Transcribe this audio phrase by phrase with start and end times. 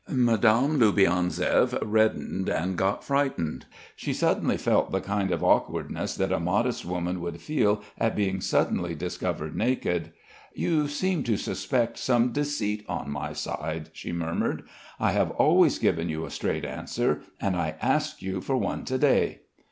[0.09, 3.67] Madame Loubianzev reddened and got frightened.
[3.95, 8.41] She suddenly felt the kind of awkwardness that a modest woman would feel at being
[8.41, 10.11] suddenly discovered naked.
[10.55, 14.63] "You seem to suspect some deceit on my side," she murmured.
[14.99, 18.97] "I have always given you a straight answer; and I asked you for one to
[18.97, 19.41] day."